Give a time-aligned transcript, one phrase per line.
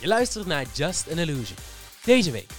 [0.00, 1.56] Je luistert naar Just an Illusion.
[2.04, 2.50] Deze week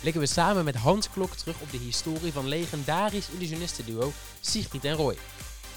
[0.00, 4.94] blikken we samen met Hans Klok terug op de historie van legendarisch illusionistenduo Siegfried en
[4.94, 5.16] Roy.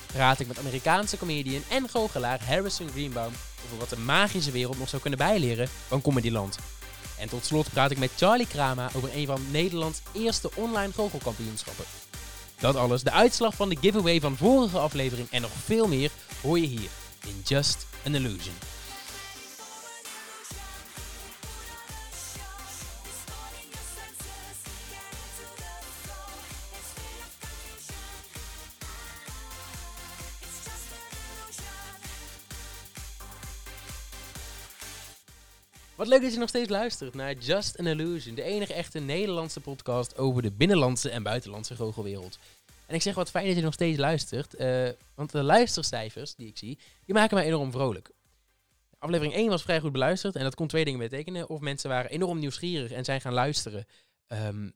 [0.06, 3.32] Praat ik met Amerikaanse comedian en goochelaar Harrison Greenbaum
[3.66, 6.58] over wat de magische wereld nog zou kunnen bijleren van Comedyland.
[7.18, 11.86] En tot slot praat ik met Charlie Krama over een van Nederlands eerste online goochelkampioenschappen.
[12.60, 16.60] Dat alles, de uitslag van de giveaway van vorige aflevering en nog veel meer hoor
[16.60, 16.90] je hier
[17.28, 18.56] in Just an Illusion.
[36.12, 40.18] Leuk dat je nog steeds luistert naar Just an Illusion, de enige echte Nederlandse podcast
[40.18, 42.40] over de binnenlandse en buitenlandse goochelwereld.
[42.86, 46.48] En ik zeg wat fijn dat je nog steeds luistert, eh, want de luistercijfers die
[46.48, 48.12] ik zie, die maken mij enorm vrolijk.
[48.98, 51.50] Aflevering 1 was vrij goed beluisterd en dat kon twee dingen betekenen.
[51.50, 53.86] Of mensen waren enorm nieuwsgierig en zijn gaan luisteren.
[54.28, 54.70] ehm,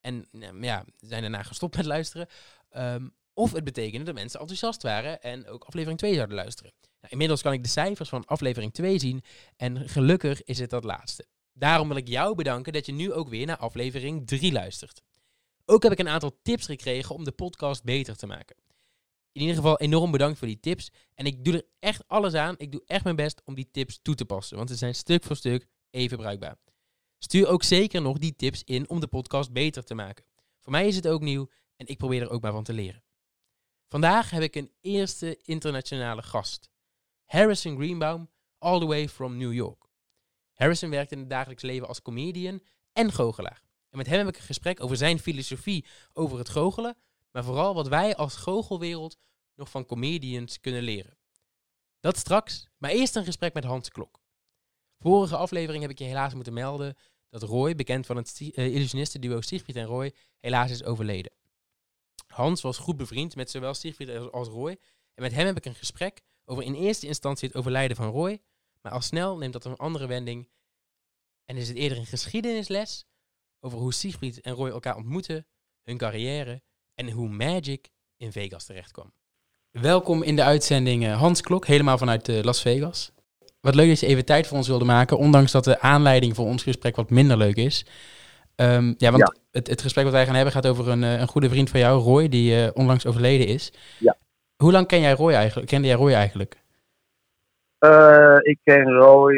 [0.00, 2.28] en nou ja, zijn daarna gestopt met luisteren.
[2.70, 6.72] Ehm, of het betekende dat mensen enthousiast waren en ook aflevering 2 zouden luisteren.
[7.02, 9.22] Nou, inmiddels kan ik de cijfers van aflevering 2 zien
[9.56, 11.26] en gelukkig is het dat laatste.
[11.52, 15.02] Daarom wil ik jou bedanken dat je nu ook weer naar aflevering 3 luistert.
[15.64, 18.56] Ook heb ik een aantal tips gekregen om de podcast beter te maken.
[19.32, 20.90] In ieder geval enorm bedankt voor die tips.
[21.14, 22.54] En ik doe er echt alles aan.
[22.58, 24.56] Ik doe echt mijn best om die tips toe te passen.
[24.56, 26.56] Want ze zijn stuk voor stuk even bruikbaar.
[27.18, 30.24] Stuur ook zeker nog die tips in om de podcast beter te maken.
[30.62, 33.02] Voor mij is het ook nieuw en ik probeer er ook maar van te leren.
[33.88, 36.70] Vandaag heb ik een eerste internationale gast.
[37.32, 39.88] Harrison Greenbaum, all the way from New York.
[40.52, 43.62] Harrison werkt in het dagelijks leven als comedian en goochelaar.
[43.90, 46.96] En met hem heb ik een gesprek over zijn filosofie over het goochelen,
[47.30, 49.18] maar vooral wat wij als goochelwereld
[49.54, 51.16] nog van comedians kunnen leren.
[52.00, 54.20] Dat straks, maar eerst een gesprek met Hans Klok.
[54.98, 56.96] Vorige aflevering heb ik je helaas moeten melden
[57.28, 61.32] dat Roy, bekend van het uh, illusionistenduo Siegfried en Roy, helaas is overleden.
[62.26, 64.78] Hans was goed bevriend met zowel Siegfried als Roy
[65.14, 68.40] en met hem heb ik een gesprek over in eerste instantie het overlijden van Roy,
[68.80, 70.48] maar al snel neemt dat een andere wending
[71.44, 73.04] en is het eerder een geschiedenisles
[73.60, 75.46] over hoe Siegfried en Roy elkaar ontmoeten,
[75.82, 76.62] hun carrière
[76.94, 79.12] en hoe Magic in Vegas terechtkwam.
[79.70, 83.12] Welkom in de uitzending eh, Hans Klok, helemaal vanuit eh, Las Vegas.
[83.60, 86.46] Wat leuk dat je even tijd voor ons wilde maken, ondanks dat de aanleiding voor
[86.46, 87.84] ons gesprek wat minder leuk is.
[88.56, 91.28] Um, ja, want Het, het gesprek wat wij gaan hebben gaat over een, eh, een
[91.28, 93.72] goede vriend van jou, Roy, die uh, onlangs overleden is.
[93.98, 94.16] Ja.
[94.62, 95.68] Hoe lang ken jij Roy eigenlijk?
[95.68, 96.56] Kende jij Roy eigenlijk?
[97.80, 99.36] Uh, ik ken Roy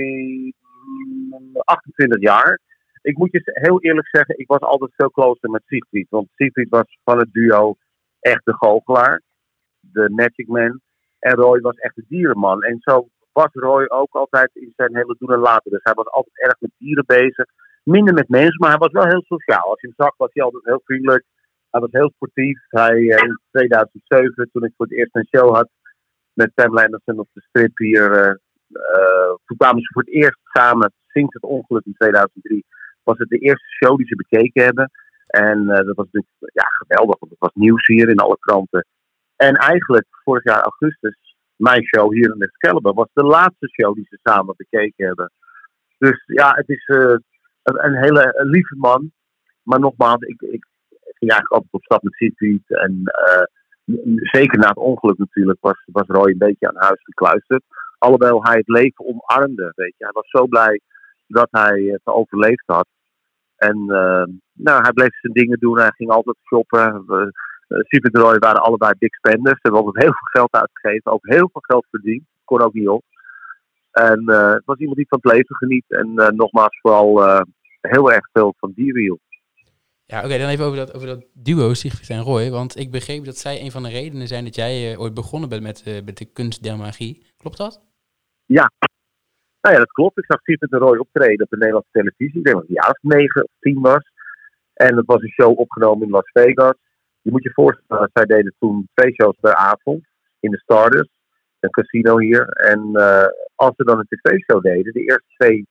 [1.64, 2.60] 28 jaar.
[3.02, 6.06] Ik moet je heel eerlijk zeggen, ik was altijd veel closer met Siegfried.
[6.10, 7.76] Want Siegfried was van het duo
[8.20, 9.22] echt de goochelaar,
[9.80, 10.80] de Magic Man.
[11.18, 12.62] En Roy was echt de dierenman.
[12.62, 15.70] En zo was Roy ook altijd in zijn hele doen en laten.
[15.70, 17.46] Dus hij was altijd erg met dieren bezig.
[17.82, 19.70] Minder met mensen, maar hij was wel heel sociaal.
[19.70, 21.24] Als je hem zag, was hij altijd heel vriendelijk.
[21.74, 22.60] Hij was heel sportief.
[22.68, 25.68] Hij, in 2007, toen ik voor het eerst een show had
[26.32, 28.10] met Sam Lenderson op de strip hier.
[28.10, 28.34] Uh,
[28.68, 32.64] uh, toen kwamen ze voor het eerst samen sinds het ongeluk in 2003.
[33.02, 34.90] Was het de eerste show die ze bekeken hebben.
[35.26, 38.86] En dat was natuurlijk ja, geweldig, want het was nieuws hier in alle kranten.
[39.36, 44.06] En eigenlijk vorig jaar augustus, mijn show hier in Excalibur, was de laatste show die
[44.08, 45.32] ze samen bekeken hebben.
[45.98, 47.24] Dus ja, het is een,
[47.62, 49.12] een, hele lieve man.
[49.62, 50.66] Maar nogmaals, ik, ik
[51.30, 52.62] eigenlijk altijd op stap met Siegfried.
[52.66, 53.02] En
[54.14, 57.62] zeker na het ongeluk natuurlijk was, was Roy een beetje aan huis gekluisterd.
[57.98, 60.04] Alhoewel hij het leven omarmde, weet je.
[60.04, 60.80] Hij was zo blij
[61.26, 62.86] dat hij het overleefd had.
[63.56, 65.78] En uh, nou, hij bleef zijn dingen doen.
[65.78, 67.04] Hij ging altijd shoppen.
[67.08, 67.26] Uh,
[67.68, 69.60] Siegfried en Roy waren allebei big spenders.
[69.60, 71.12] Ze hebben altijd heel veel geld uitgegeven.
[71.12, 72.24] Ook heel veel geld verdiend.
[72.44, 73.02] Kon ook niet op.
[73.90, 75.84] En het was iemand die van het leven geniet.
[75.88, 77.42] En nogmaals vooral
[77.80, 79.20] heel erg veel van dieren hield.
[80.06, 82.50] Ja, oké, dan even over dat, over dat duo Siegfried en Roy.
[82.50, 85.48] Want ik begreep dat zij een van de redenen zijn dat jij uh, ooit begonnen
[85.48, 87.26] bent met, uh, met de kunst der magie.
[87.36, 87.82] Klopt dat?
[88.46, 88.70] Ja.
[89.60, 90.18] Nou ja, dat klopt.
[90.18, 92.38] Ik zag Siegfried en Roy optreden op de Nederlandse televisie.
[92.38, 94.12] Ik denk dat het jaar of negen of tien was.
[94.74, 96.74] En dat was een show opgenomen in Las Vegas.
[97.20, 100.04] Je moet je voorstellen, zij deden toen twee shows per avond
[100.40, 101.10] in de Stardust.
[101.60, 102.48] Een casino hier.
[102.48, 105.66] En uh, als ze dan een tv-show deden, de eerste twee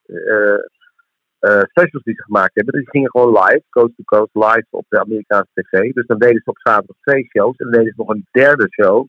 [1.44, 2.74] specials die ze gemaakt hebben.
[2.74, 5.94] Die gingen gewoon live, coast to coast, live op de Amerikaanse tv.
[5.94, 7.58] Dus dan deden ze op zaterdag twee shows.
[7.58, 9.08] En dan deden ze nog een derde show.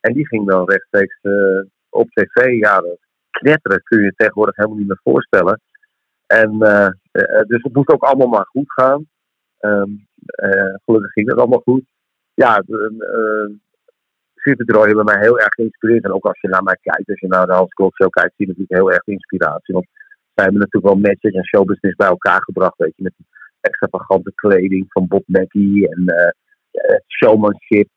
[0.00, 2.58] En die ging dan rechtstreeks uh, op tv.
[2.58, 2.82] Ja,
[3.30, 5.60] knetteren kun je tegenwoordig helemaal niet meer voorstellen.
[6.26, 6.88] En uh,
[7.46, 9.08] dus het moest ook allemaal maar goed gaan.
[9.60, 10.06] Um,
[10.84, 11.84] gelukkig ging het allemaal goed.
[12.34, 13.50] Ja, uh,
[14.34, 16.04] Super Roy hebben mij heel erg geïnspireerd.
[16.04, 18.34] En ook als je naar mij kijkt, als je naar de Hans Klok Show kijkt,
[18.36, 19.74] zie je natuurlijk heel erg inspiratie.
[20.40, 23.26] Zij hebben natuurlijk wel magic en showbusiness bij elkaar gebracht, weet je, met die
[23.60, 26.02] extravagante kleding van Bob Mackie en
[26.70, 27.90] het showmanship.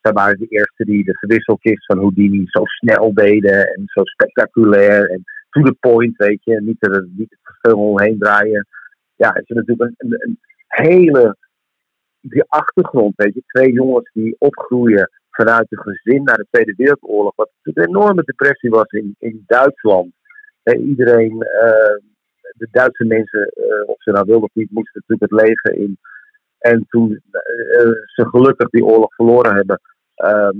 [0.00, 5.10] zij waren de eerste die de verwisselkist van Houdini zo snel deden en zo spectaculair
[5.10, 8.66] en to the point, weet je, niet er niet veel omheen draaien.
[9.16, 11.36] Ja, het is natuurlijk een hele
[12.20, 17.32] die achtergrond, weet je, twee jongens die opgroeien vanuit een gezin naar de Tweede Wereldoorlog,
[17.36, 20.12] wat een enorme depressie was in, in Duitsland.
[20.72, 21.96] Iedereen, uh,
[22.56, 25.98] de Duitse mensen, uh, of ze nou wilden of niet, moesten natuurlijk het leven in.
[26.58, 27.20] En toen uh,
[28.06, 29.80] ze gelukkig die oorlog verloren hebben,
[30.14, 30.56] ehm,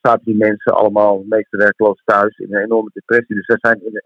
[0.00, 3.34] zaten die mensen allemaal, de meeste werkloos thuis, in een enorme depressie.
[3.34, 4.00] Dus zij zijn in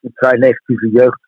[0.00, 1.20] een, vrij negatieve jeugd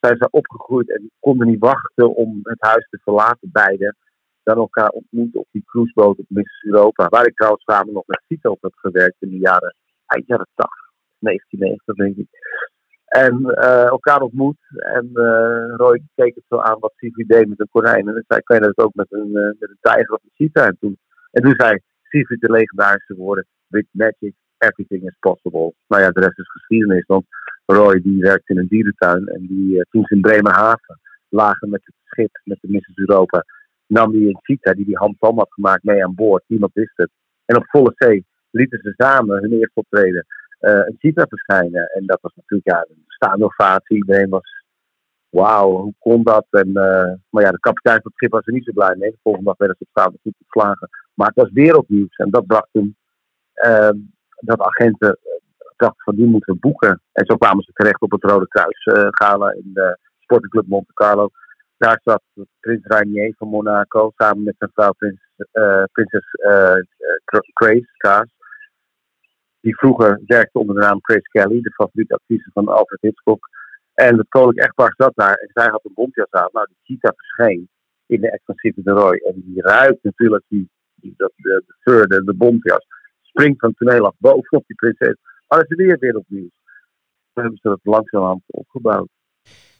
[0.00, 3.96] zijn ze opgegroeid en konden niet wachten om het huis te verlaten, beiden
[4.42, 7.08] dan elkaar ontmoeten op die cruiseboot op Miss Europa.
[7.08, 9.74] Waar ik trouwens samen nog met Cito heb gewerkt in de jaren,
[10.06, 10.85] eind jaren 80,
[11.18, 12.28] 1990 denk ik.
[13.06, 14.56] En uh, elkaar ontmoet.
[14.68, 18.08] En uh, Roy keek het zo aan wat deed met een konijn.
[18.08, 20.30] En dan zei, kan je dat ook met een, uh, met een tijger of een
[20.34, 20.66] cheetah?
[20.66, 20.98] En toen,
[21.30, 25.74] en toen zei Sivi de legendarische woorden, with magic, everything is possible.
[25.88, 27.06] Nou ja, de rest is geschiedenis.
[27.06, 27.24] Want
[27.66, 29.26] Roy die werkte in een dierentuin.
[29.26, 33.44] En die, toen ze in Bremerhaven lagen met het schip, met de Misses Europa
[33.86, 36.44] nam hij een cheetah die die Ham had gemaakt mee aan boord.
[36.46, 37.10] Niemand wist het.
[37.44, 40.26] En op volle zee lieten ze samen hun eerste optreden
[40.60, 41.86] uh, een cheetah verschijnen.
[41.86, 43.96] En dat was natuurlijk ja, een staande ovatie.
[43.96, 44.64] Iedereen was,
[45.28, 46.46] wauw, hoe kon dat?
[46.50, 49.10] En, uh, maar ja, de kapitein van het schip was er niet zo blij mee.
[49.10, 50.88] De volgende dag werden ze op staande voet geslagen.
[51.14, 52.16] Maar het was wereldnieuws.
[52.16, 53.90] En dat bracht uh,
[54.40, 55.18] dat agenten
[55.76, 57.02] dachten van die moeten we boeken.
[57.12, 61.28] En zo kwamen ze terecht op het Rode Kruis gala in de sportenclub Monte Carlo.
[61.76, 62.22] Daar zat
[62.60, 65.20] prins Rainier van Monaco samen met zijn vrouw prins,
[65.92, 66.26] prinses
[67.54, 68.35] Grace Kaas.
[69.66, 73.48] Die vroeger werkte onder de naam Grace Kelly, de favoriete actrice van Alfred Hitchcock.
[73.94, 76.48] En het koninklijk echtpaar zat daar en zij had een bontjas aan.
[76.52, 77.68] Nou, die cheetah verscheen
[78.06, 79.16] in de expansieve de Roy.
[79.16, 80.68] En die ruikt natuurlijk die,
[81.16, 82.84] dat, de, de de, de.
[83.22, 85.16] Springt van het toneel af bovenop die prinses.
[85.48, 86.60] Maar dat is weer wereldnieuws.
[87.32, 89.08] Toen hebben ze dat langzamerhand opgebouwd.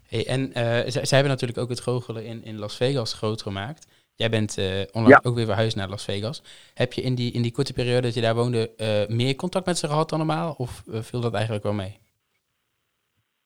[0.09, 0.55] Hey, en uh,
[0.87, 4.06] zij, hebben natuurlijk ook het goochelen in, in Las Vegas groot gemaakt.
[4.17, 6.43] Jij bent uh, onlangs ook weer verhuisd naar Las Vegas.
[6.75, 9.67] Heb je in die, in die korte periode dat je daar woonde uh, meer contact
[9.67, 10.55] met ze gehad dan normaal?
[10.59, 11.99] Of viel dat eigenlijk wel mee?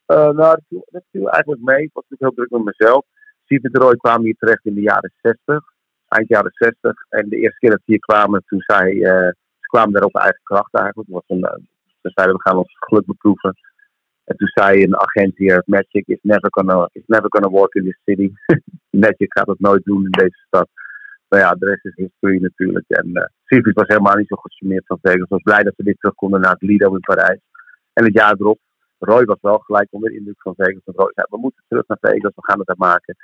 [0.07, 1.83] nou, dat viel, dat viel, eigenlijk mee.
[1.83, 3.05] Ik was natuurlijk heel druk met mezelf.
[3.45, 5.65] Steven de Roy kwam hier terecht in de jaren 60,
[6.09, 7.07] eind jaren 60.
[7.09, 8.95] En de eerste keer dat ze hier kwamen, toen zij,
[9.61, 11.09] ze kwamen daar op eigen kracht eigenlijk.
[11.09, 11.69] Was een,
[12.03, 13.57] ze zeiden, we gaan ons geluk beproeven.
[14.31, 17.85] En toen zei een agent hier, Magic is never gonna, is never gonna work in
[17.85, 18.33] this city.
[19.05, 20.69] Magic gaat het nooit doen in deze stad.
[21.29, 22.89] Maar ja, de rest is history natuurlijk.
[22.89, 23.07] En
[23.49, 25.29] uh, was helemaal niet zo gecharmeerd van Vegas.
[25.29, 27.41] was blij dat ze weer terug konden naar het Lido in Parijs.
[27.93, 28.59] En het jaar erop,
[28.99, 30.85] Roy was wel gelijk onder de indruk van Vegas.
[30.85, 33.17] En Roy zei, we moeten terug naar Vegas, we gaan het daar maken.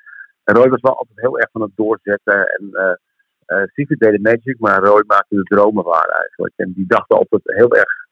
[0.44, 2.46] En Roy was wel altijd heel erg van het doorzetten.
[2.46, 6.52] En uh, uh, deed de magic, maar Roy maakte de dromen waar eigenlijk.
[6.56, 8.05] En die dacht altijd heel erg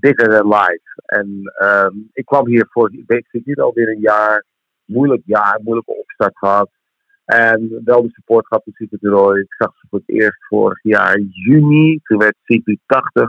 [0.00, 1.02] bigger than life.
[1.06, 4.44] En um, ik kwam hier voor, ik zit hier alweer een jaar,
[4.84, 6.70] moeilijk jaar, moeilijke opstart gehad.
[7.24, 9.38] En wel de support gehad van Secret.
[9.38, 12.00] Ik zag ze voor het eerst vorig jaar juni.
[12.02, 13.28] Toen werd Secret 80.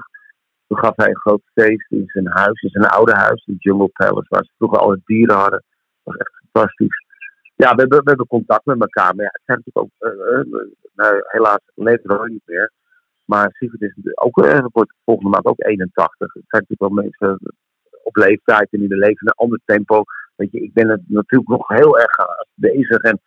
[0.67, 3.87] Toen gaf hij een groot feest in zijn huis, in zijn oude huis, in Jungle
[3.87, 5.63] Palace, waar ze vroeger alle dieren hadden.
[6.03, 7.05] Dat was echt fantastisch.
[7.55, 9.15] Ja, we hebben, we hebben contact met elkaar.
[9.15, 11.59] Maar ja, het zijn natuurlijk ook, uh, uh, nou, helaas
[12.29, 12.71] niet meer.
[13.25, 16.33] Maar Sigrid is ook, uh, wordt volgende maand ook 81.
[16.33, 17.39] Het zijn natuurlijk wel mensen
[18.03, 20.03] op leeftijd en in de leven een ander tempo.
[20.35, 22.15] Weet je, ik ben er natuurlijk nog heel erg
[22.53, 23.21] bezig en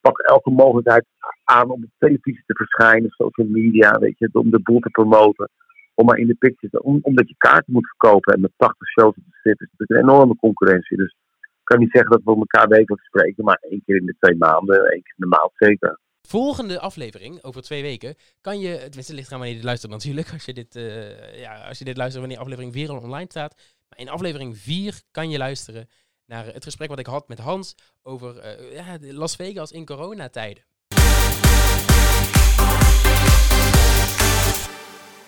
[0.00, 1.06] pak elke mogelijkheid
[1.44, 5.48] aan om op televisie te verschijnen, social media, weet je, om de boel te promoten.
[5.94, 8.88] Om maar in de picture te, om, omdat je kaarten moet verkopen en met 80
[8.88, 10.96] shows te zitten, is het een enorme concurrentie.
[10.96, 14.16] Dus ik kan niet zeggen dat we elkaar wekelijks spreken, maar één keer in de
[14.18, 15.98] twee maanden, één keer in de maand zeker.
[16.28, 20.32] Volgende aflevering, over twee weken, kan je, tenminste ligt gaan wanneer je dit luistert natuurlijk,
[20.32, 23.54] als je dit, uh, ja, als je dit luistert wanneer aflevering 4 al online staat.
[23.88, 25.88] Maar in aflevering 4 kan je luisteren
[26.26, 30.64] naar het gesprek wat ik had met Hans over uh, ja, Las Vegas in coronatijden.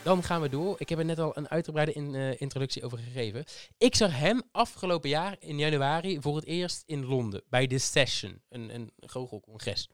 [0.03, 0.75] Dan gaan we door.
[0.79, 3.45] Ik heb er net al een uitgebreide uh, introductie over gegeven.
[3.79, 8.43] Ik zag hem afgelopen jaar in januari voor het eerst in Londen bij The Session,
[8.49, 9.89] een, een goochelcongres.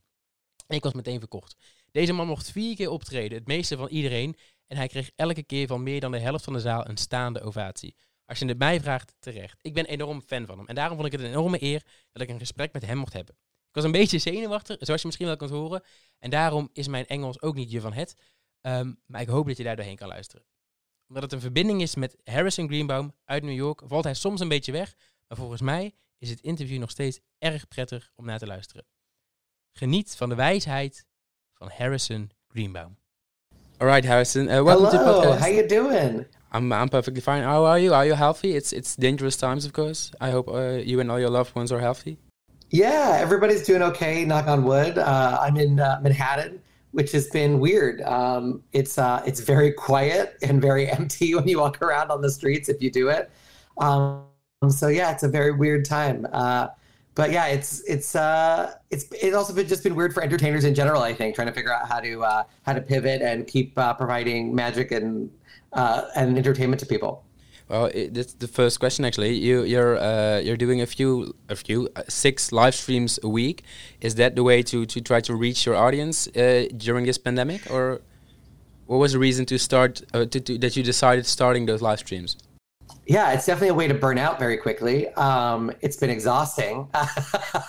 [0.71, 1.55] Ik was meteen verkocht.
[1.91, 4.35] Deze man mocht vier keer optreden, het meeste van iedereen.
[4.67, 7.41] En hij kreeg elke keer van meer dan de helft van de zaal een staande
[7.41, 7.95] ovatie.
[8.25, 9.59] Als je het mij vraagt, terecht.
[9.61, 10.67] Ik ben enorm fan van hem.
[10.67, 13.13] En daarom vond ik het een enorme eer dat ik een gesprek met hem mocht
[13.13, 13.35] hebben.
[13.67, 15.83] Ik was een beetje zenuwachtig, zoals je misschien wel kunt horen.
[16.19, 18.15] En daarom is mijn Engels ook niet je van het.
[18.61, 20.45] Um, maar ik hoop dat je daar doorheen kan luisteren.
[21.07, 24.47] Omdat het een verbinding is met Harrison Greenbaum uit New York, valt hij soms een
[24.47, 24.95] beetje weg.
[25.27, 28.85] Maar volgens mij is het interview nog steeds erg prettig om naar te luisteren.
[29.73, 31.05] Geniet van de wijsheid
[31.53, 32.97] van Harrison Greenbaum.
[33.77, 34.47] All right, Harrison.
[34.47, 35.39] Uh, welcome to the Hello, podcast.
[35.39, 36.25] how you doing?
[36.53, 37.43] I'm I'm perfectly fine.
[37.43, 37.93] How are you?
[37.93, 38.55] Are you healthy?
[38.55, 40.11] It's it's dangerous times, of course.
[40.19, 42.17] I hope uh, you and all your loved ones are healthy.
[42.69, 44.25] Yeah, everybody's doing okay.
[44.25, 44.97] Knock on wood.
[44.97, 46.61] Uh, I'm in uh, Manhattan,
[46.91, 48.01] which has been weird.
[48.01, 52.29] Um, it's uh, it's very quiet and very empty when you walk around on the
[52.29, 53.31] streets if you do it.
[53.77, 54.25] Um,
[54.69, 56.27] so yeah, it's a very weird time.
[57.13, 60.73] But yeah, it's it's uh, it's it's also been just been weird for entertainers in
[60.73, 61.01] general.
[61.01, 63.93] I think trying to figure out how to uh, how to pivot and keep uh,
[63.93, 65.29] providing magic and
[65.73, 67.25] uh, and entertainment to people.
[67.67, 69.33] Well, that's the first question actually.
[69.33, 73.63] You you're uh, you're doing a few a few uh, six live streams a week.
[73.99, 76.27] Is that the way to to try to reach your audience
[76.77, 78.01] during this pandemic, or
[78.85, 82.37] what was the reason to start to, to that you decided starting those live streams?
[83.05, 85.09] Yeah, it's definitely a way to burn out very quickly.
[85.13, 86.87] Um, it's been exhausting.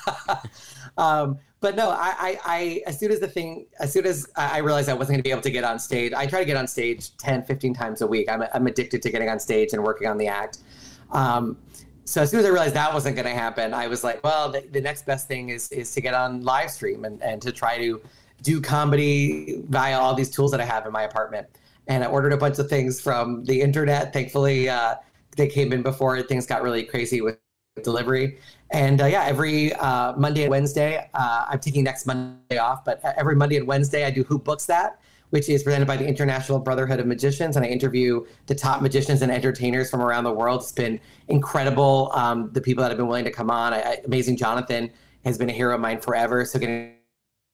[0.96, 4.58] um, but no, I, I, I, as soon as the thing, as soon as I
[4.58, 6.56] realized I wasn't going to be able to get on stage, I try to get
[6.56, 8.28] on stage 10, 15 times a week.
[8.28, 10.58] I'm, I'm addicted to getting on stage and working on the act.
[11.12, 11.56] Um,
[12.04, 14.50] so as soon as I realized that wasn't going to happen, I was like, well,
[14.50, 17.52] the, the next best thing is, is to get on live stream and, and to
[17.52, 18.02] try to
[18.42, 21.46] do comedy via all these tools that I have in my apartment.
[21.86, 24.12] And I ordered a bunch of things from the internet.
[24.12, 24.96] Thankfully, uh,
[25.36, 27.38] they came in before things got really crazy with
[27.82, 28.38] delivery.
[28.70, 33.00] And uh, yeah, every uh, Monday and Wednesday, uh, I'm taking next Monday off, but
[33.16, 36.58] every Monday and Wednesday, I do Who Books That, which is presented by the International
[36.58, 37.56] Brotherhood of Magicians.
[37.56, 40.62] And I interview the top magicians and entertainers from around the world.
[40.62, 42.10] It's been incredible.
[42.14, 43.72] Um, the people that have been willing to come on.
[43.72, 44.90] I, I, Amazing Jonathan
[45.24, 46.44] has been a hero of mine forever.
[46.44, 46.96] So getting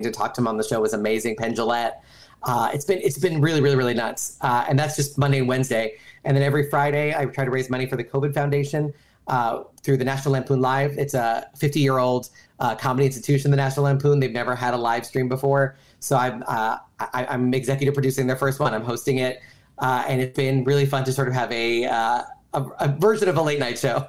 [0.03, 1.37] to talk to him on the show was amazing.
[1.37, 2.01] Penn Jillette.
[2.45, 5.49] Uh, it's been it's been really really really nuts, uh, and that's just Monday and
[5.49, 5.99] Wednesday.
[6.29, 8.93] And then every Friday, I try to raise money for the COVID Foundation
[9.29, 10.99] uh, through the National Lampoon Live.
[10.99, 12.29] It's a 50 year old
[12.61, 14.21] uh, comedy institution, the National Lampoon.
[14.21, 18.37] They've never had a live stream before, so I'm uh, I, I'm executive producing their
[18.37, 18.75] first one.
[18.75, 19.41] I'm hosting it,
[19.79, 23.31] uh, and it's been really fun to sort of have a, uh, a a version
[23.31, 24.07] of a late night show.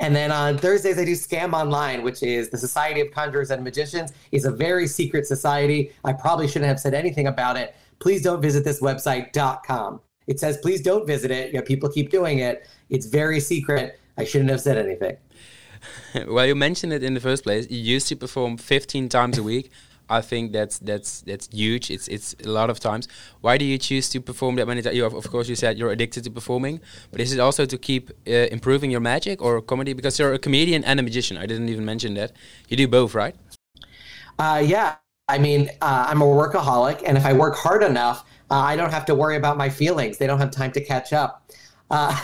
[0.00, 3.62] And then on Thursdays, I do Scam Online, which is the Society of Conjurers and
[3.62, 4.12] Magicians.
[4.32, 5.92] It's a very secret society.
[6.02, 7.76] I probably shouldn't have said anything about it.
[8.00, 10.00] Please don't visit this website.com.
[10.26, 11.52] It says, please don't visit it.
[11.52, 12.68] You know, people keep doing it.
[12.90, 13.98] It's very secret.
[14.16, 15.16] I shouldn't have said anything.
[16.28, 17.70] well, you mentioned it in the first place.
[17.70, 19.70] You used to perform 15 times a week.
[20.08, 21.90] I think that's that's that's huge.
[21.90, 23.08] It's it's a lot of times.
[23.40, 24.94] Why do you choose to perform that many times?
[24.94, 27.78] You have, of course, you said you're addicted to performing, but is it also to
[27.78, 29.94] keep uh, improving your magic or comedy?
[29.94, 31.38] Because you're a comedian and a magician.
[31.38, 32.32] I didn't even mention that.
[32.68, 33.34] You do both, right?
[34.38, 34.96] Uh, yeah.
[35.28, 38.92] I mean, uh, I'm a workaholic, and if I work hard enough, uh, I don't
[38.92, 40.18] have to worry about my feelings.
[40.18, 41.50] They don't have time to catch up.
[41.90, 42.14] Uh,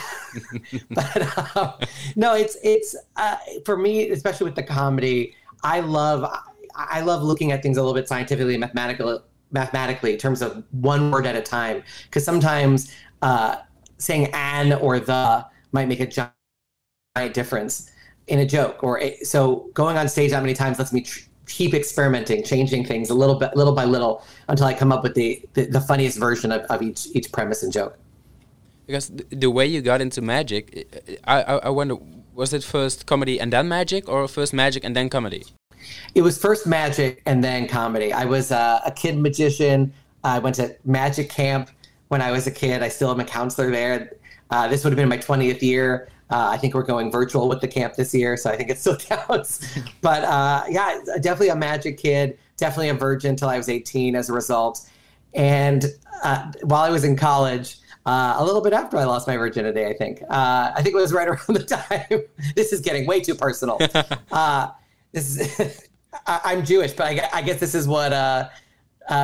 [0.91, 1.73] but uh,
[2.15, 5.35] no, it's it's uh, for me, especially with the comedy.
[5.63, 6.31] I love
[6.75, 9.17] I love looking at things a little bit scientifically, mathematically,
[9.51, 11.81] mathematically in terms of one word at a time.
[12.05, 12.93] Because sometimes
[13.23, 13.57] uh,
[13.97, 17.91] saying "an" or "the" might make a giant difference
[18.27, 18.83] in a joke.
[18.83, 21.01] Or a, so going on stage that many times lets me.
[21.01, 25.03] Tr- keep experimenting, changing things a little bit, little by little, until I come up
[25.03, 27.97] with the the, the funniest version of, of each each premise and joke.
[28.87, 30.63] Because th the way you got into magic,
[31.25, 31.95] I, I I wonder,
[32.33, 35.43] was it first comedy and then magic, or first magic and then comedy?
[36.15, 38.09] It was first magic and then comedy.
[38.13, 39.93] I was uh, a kid magician.
[40.23, 41.69] I went to magic camp
[42.09, 42.83] when I was a kid.
[42.83, 43.95] I still am a counselor there.
[44.51, 46.09] Uh, this would have been my 20th year.
[46.29, 48.77] Uh, I think we're going virtual with the camp this year, so I think it
[48.77, 49.77] still counts.
[50.01, 54.29] but uh, yeah, definitely a magic kid, definitely a virgin until I was 18 as
[54.29, 54.87] a result.
[55.33, 55.85] And
[56.23, 59.85] uh, while I was in college, uh, a little bit after I lost my virginity,
[59.85, 60.21] I think.
[60.23, 62.23] Uh, I think it was right around the time.
[62.55, 63.79] this is getting way too personal.
[64.31, 64.69] Uh,
[65.11, 65.87] this is,
[66.27, 68.11] I, am Jewish, but I, I, guess this is what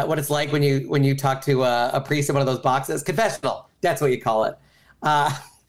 [0.07, 2.47] what it's like when you when you talk to a, a priest in one of
[2.47, 3.03] those boxes.
[3.03, 3.69] Confessional.
[3.81, 4.57] That's what you call it.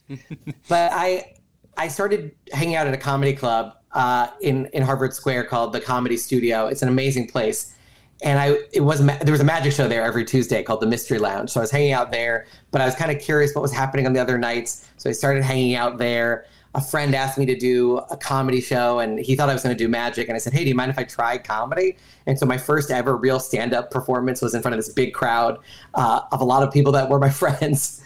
[0.68, 1.34] but I
[1.76, 5.80] I started hanging out at a comedy club uh, in in Harvard Square called the
[5.80, 6.66] Comedy Studio.
[6.66, 7.74] It's an amazing place,
[8.22, 11.18] and I it was there was a magic show there every Tuesday called the Mystery
[11.18, 11.50] Lounge.
[11.50, 14.06] So I was hanging out there, but I was kind of curious what was happening
[14.06, 14.88] on the other nights.
[14.96, 16.46] So I started hanging out there.
[16.74, 19.74] A friend asked me to do a comedy show, and he thought I was going
[19.74, 20.28] to do magic.
[20.28, 21.96] And I said, "Hey, do you mind if I try comedy?"
[22.26, 25.14] And so my first ever real stand up performance was in front of this big
[25.14, 25.58] crowd
[25.94, 28.02] uh, of a lot of people that were my friends,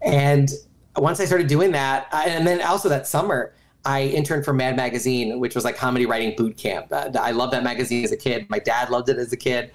[0.00, 0.50] and
[0.96, 3.52] once I started doing that, I, and then also that summer,
[3.84, 6.86] I interned for Mad Magazine, which was like comedy writing boot camp.
[6.90, 8.48] Uh, I loved that magazine as a kid.
[8.48, 9.72] My dad loved it as a kid.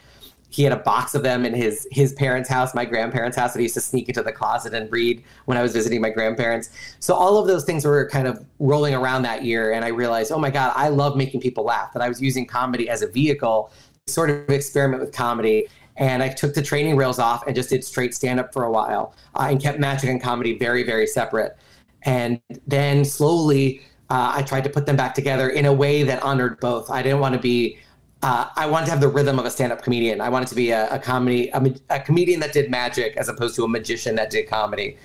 [0.50, 3.60] he had a box of them in his his parents' house, my grandparents' house, that
[3.60, 6.72] he used to sneak into the closet and read when I was visiting my grandparents.
[7.00, 10.32] So all of those things were kind of rolling around that year, and I realized,
[10.32, 11.94] oh my god, I love making people laugh.
[11.94, 13.72] That I was using comedy as a vehicle,
[14.08, 15.68] to sort of experiment with comedy.
[16.00, 18.72] And I took the training rails off and just did straight stand up for a
[18.72, 21.58] while, uh, and kept magic and comedy very very separate.
[22.04, 26.24] And then slowly, uh, I tried to put them back together in a way that
[26.24, 26.90] honored both.
[26.90, 27.80] I didn't want to be
[28.22, 30.20] uh, I wanted to have the rhythm of a stand-up comedian.
[30.20, 33.56] I wanted to be a, a comedy, a, a, comedian that did magic as opposed
[33.56, 34.98] to a magician that did comedy.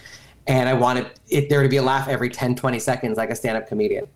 [0.46, 3.36] And I wanted it there to be a laugh every 10, 20 seconds like a
[3.36, 4.08] stand-up comedian.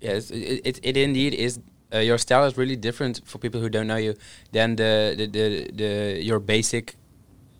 [0.00, 1.60] Yes, it, it, it indeed is.
[1.92, 4.14] Uh, your style is really different for people who don't know you
[4.52, 6.96] than the the, the, the your basic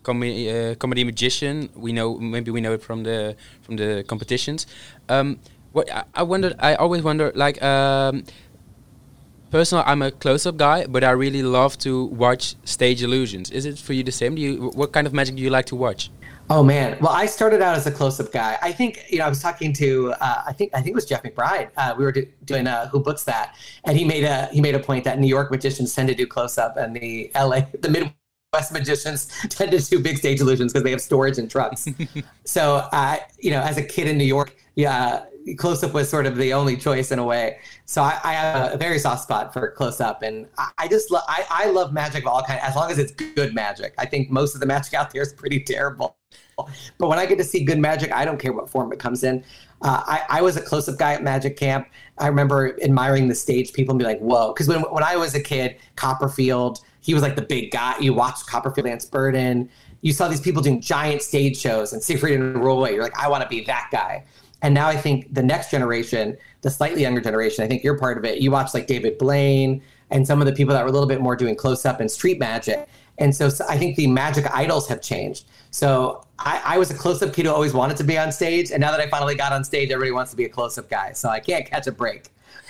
[0.03, 1.69] comedy uh, comedy magician.
[1.75, 4.67] We know maybe we know it from the from the competitions.
[5.09, 5.39] Um,
[5.71, 8.23] what I, I wondered, I always wonder, like um,
[9.53, 13.51] personally, I'm a close-up guy, but I really love to watch stage illusions.
[13.51, 14.33] Is it for you the same?
[14.33, 16.09] Do you what kind of magic do you like to watch?
[16.49, 18.57] Oh man, well, I started out as a close-up guy.
[18.63, 21.05] I think you know I was talking to uh, I think I think it was
[21.05, 21.69] Jeff McBride.
[21.77, 23.55] Uh, we were do- doing uh, Who Books That,
[23.85, 26.25] and he made a he made a point that New York magicians tend to do
[26.25, 30.91] close-up, and the LA the Midwest magicians tend to do big stage illusions because they
[30.91, 31.87] have storage and trucks.
[32.43, 35.25] so, uh, you know, as a kid in New York, yeah,
[35.57, 37.59] close up was sort of the only choice in a way.
[37.85, 41.11] So I, I have a very soft spot for close up, and I, I just
[41.11, 43.93] lo- I, I love magic of all kinds as long as it's good magic.
[43.97, 46.17] I think most of the magic out there is pretty terrible,
[46.97, 49.23] but when I get to see good magic, I don't care what form it comes
[49.23, 49.43] in.
[49.81, 51.89] Uh, I, I was a close up guy at Magic Camp.
[52.17, 55.35] I remember admiring the stage people and be like, "Whoa!" Because when when I was
[55.35, 57.97] a kid, Copperfield, he was like the big guy.
[57.99, 59.69] You watched Copperfield, Lance Burton.
[60.01, 62.91] You saw these people doing giant stage shows and Siegfried and Roy.
[62.91, 64.25] You're like, I want to be that guy.
[64.63, 68.17] And now I think the next generation, the slightly younger generation, I think you're part
[68.17, 68.39] of it.
[68.39, 71.21] You watch like David Blaine and some of the people that were a little bit
[71.21, 72.87] more doing close up and street magic.
[73.19, 75.45] And so, so I think the magic idols have changed.
[75.69, 78.71] So I, I was a close up kid who always wanted to be on stage.
[78.71, 80.89] And now that I finally got on stage, everybody wants to be a close up
[80.89, 81.11] guy.
[81.11, 82.29] So I can't catch a break.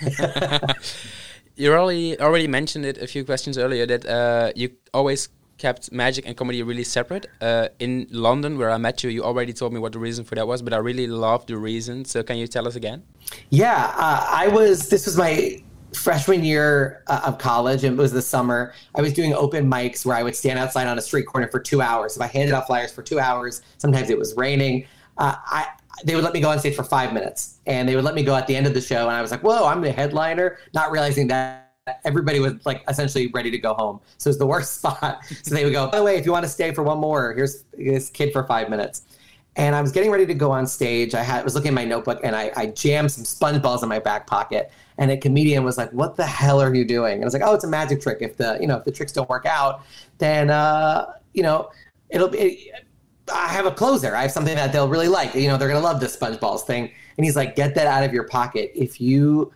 [1.54, 6.26] you already already mentioned it a few questions earlier that uh, you always kept magic
[6.26, 7.26] and comedy really separate.
[7.40, 10.34] Uh, in London, where I met you, you already told me what the reason for
[10.34, 12.04] that was, but I really love the reason.
[12.04, 13.02] So can you tell us again?
[13.50, 14.88] Yeah, uh, I was.
[14.88, 15.62] This was my
[15.94, 18.74] freshman year uh, of college, and it was the summer.
[18.94, 21.60] I was doing open mics where I would stand outside on a street corner for
[21.60, 22.16] two hours.
[22.16, 24.86] If I handed out flyers for two hours, sometimes it was raining.
[25.16, 25.66] Uh, I
[26.02, 28.24] they would let me go on stage for five minutes, and they would let me
[28.24, 30.58] go at the end of the show, and I was like, "Whoa, I'm the headliner,"
[30.72, 31.63] not realizing that
[32.04, 34.00] everybody was like essentially ready to go home.
[34.18, 35.24] So it's the worst spot.
[35.42, 37.34] So they would go, by the way, if you want to stay for one more,
[37.34, 39.02] here's this kid for five minutes.
[39.56, 41.14] And I was getting ready to go on stage.
[41.14, 43.88] I had was looking at my notebook and I, I jammed some sponge balls in
[43.88, 44.72] my back pocket.
[44.98, 47.42] And a comedian was like, "What the hell are you doing?" And I was like,
[47.44, 48.18] "Oh, it's a magic trick.
[48.20, 49.82] If the you know if the tricks don't work out,
[50.18, 51.70] then uh, you know
[52.10, 52.70] it'll be."
[53.32, 54.14] I have a closer.
[54.14, 55.34] I have something that they'll really like.
[55.34, 56.92] You know, they're gonna love this sponge balls thing.
[57.16, 58.70] And he's like, "Get that out of your pocket.
[58.72, 59.52] If you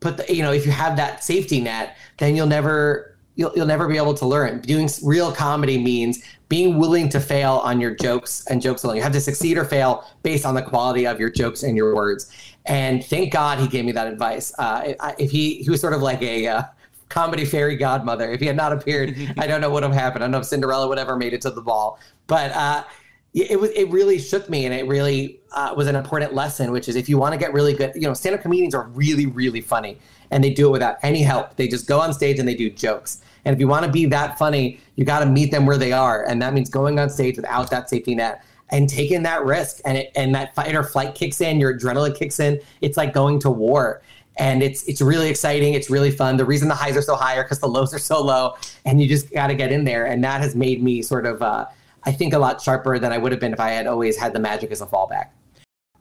[0.00, 3.10] put the you know if you have that safety net then you'll never
[3.40, 4.60] you'll, you'll never be able to learn.
[4.60, 8.96] Doing real comedy means being willing to fail on your jokes and jokes alone.
[8.96, 11.94] You have to succeed or fail based on the quality of your jokes and your
[11.94, 12.30] words.
[12.66, 14.52] And thank god he gave me that advice.
[14.58, 16.62] Uh, if he he was sort of like a uh,
[17.08, 18.30] comedy fairy godmother.
[18.30, 20.22] If he had not appeared i don't know what would have happened.
[20.22, 21.98] I don't know if cinderella would ever made it to the ball.
[22.26, 22.84] But uh,
[23.32, 26.88] it was it really shook me and it really uh, was an important lesson which
[26.88, 29.60] is if you want to get really good you know stand-up comedians are really really
[29.60, 29.98] funny
[30.30, 31.56] and they do it without any help.
[31.56, 33.20] They just go on stage and they do jokes.
[33.44, 35.92] And if you want to be that funny you got to meet them where they
[35.92, 39.80] are and that means going on stage without that safety net and taking that risk
[39.84, 43.12] and it and that fight or flight kicks in your adrenaline kicks in it's like
[43.12, 44.02] going to war.
[44.38, 46.36] And it's it's really exciting it's really fun.
[46.36, 49.00] The reason the highs are so high are because the lows are so low and
[49.00, 51.66] you just got to get in there and that has made me sort of uh,
[52.04, 54.32] I think, a lot sharper than I would have been if I had always had
[54.32, 55.28] the magic as a fallback.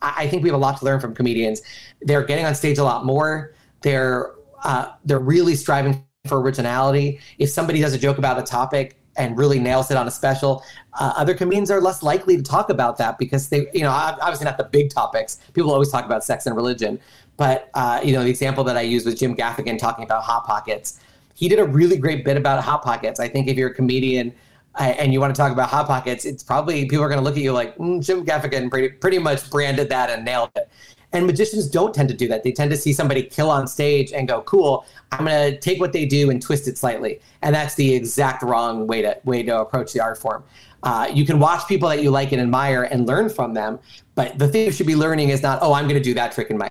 [0.02, 1.62] I, I think we have a lot to learn from comedians.
[2.02, 3.54] They're getting on stage a lot more.
[3.82, 4.34] They're
[4.64, 7.20] uh, they're really striving for originality.
[7.38, 10.64] If somebody does a joke about a topic and really nails it on a special,
[11.00, 14.46] uh, other comedians are less likely to talk about that because they, you know, obviously
[14.46, 15.40] not the big topics.
[15.54, 17.00] People always talk about sex and religion,
[17.38, 20.46] but uh, you know, the example that I used was Jim Gaffigan talking about hot
[20.46, 21.00] pockets.
[21.36, 23.20] He did a really great bit about hot pockets.
[23.20, 24.34] I think if you're a comedian
[24.80, 27.36] and you want to talk about hot pockets, it's probably people are going to look
[27.36, 30.70] at you like mm, Jim Gaffigan pretty pretty much branded that and nailed it.
[31.12, 32.44] And magicians don't tend to do that.
[32.44, 35.80] They tend to see somebody kill on stage and go, "Cool, I'm going to take
[35.80, 39.44] what they do and twist it slightly." And that's the exact wrong way to way
[39.44, 40.44] to approach the art form.
[40.84, 43.80] Uh, you can watch people that you like and admire and learn from them,
[44.16, 46.32] but the thing you should be learning is not, "Oh, I'm going to do that
[46.32, 46.70] trick in my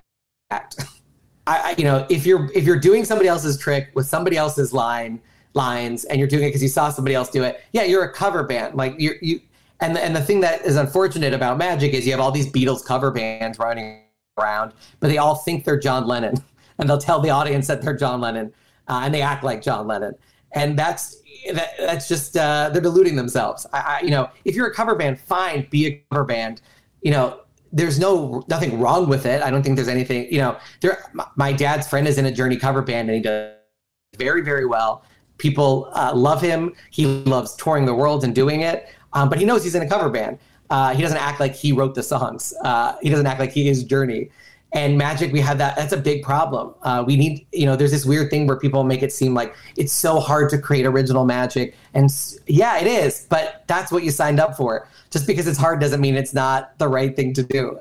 [0.49, 0.79] act."
[1.47, 5.19] I, you know, if you're if you're doing somebody else's trick with somebody else's line,
[5.53, 8.13] lines and you're doing it because you saw somebody else do it, yeah, you're a
[8.13, 8.75] cover band.
[8.75, 9.41] Like you you
[9.81, 12.51] and the, and the thing that is unfortunate about Magic is you have all these
[12.51, 14.03] Beatles cover bands running
[14.37, 16.35] around, but they all think they're John Lennon,
[16.79, 18.53] and they'll tell the audience that they're John Lennon,
[18.87, 20.15] uh, and they act like John Lennon,
[20.53, 21.21] and that's
[21.53, 23.65] that, that's just uh, they're deluding themselves.
[23.71, 26.61] I, I, you know, if you're a cover band, fine, be a cover band.
[27.01, 29.41] You know, there's no nothing wrong with it.
[29.41, 30.31] I don't think there's anything.
[30.31, 31.05] You know, there.
[31.13, 33.53] My, my dad's friend is in a Journey cover band, and he does
[34.17, 35.03] very very well.
[35.39, 36.75] People uh, love him.
[36.91, 38.89] He loves touring the world and doing it.
[39.13, 40.37] Um, but he knows he's in a cover band.
[40.69, 42.53] Uh, he doesn't act like he wrote the songs.
[42.63, 44.29] Uh, he doesn't act like he is Journey.
[44.71, 45.75] And Magic, we have that.
[45.75, 46.75] That's a big problem.
[46.83, 49.55] Uh, we need, you know, there's this weird thing where people make it seem like
[49.77, 51.75] it's so hard to create original magic.
[51.95, 52.11] And
[52.45, 53.25] yeah, it is.
[53.29, 54.87] But that's what you signed up for.
[55.09, 57.79] Just because it's hard doesn't mean it's not the right thing to do.